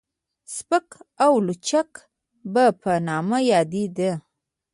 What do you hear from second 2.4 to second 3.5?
به په نامه